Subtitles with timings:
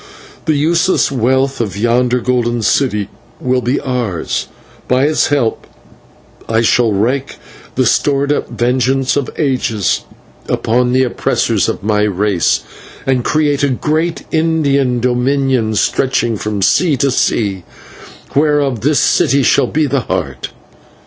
[0.45, 3.07] The useless wealth of yonder Golden City
[3.39, 4.47] will be ours,
[4.79, 5.67] and by its help
[6.49, 7.35] I shall wreak
[7.75, 10.01] the stored up vengeance of ages
[10.49, 12.61] upon the oppressors of my race,
[13.05, 17.63] and create a great Indian Dominion stretching from sea to sea,
[18.35, 20.49] whereof this city shall be the heart."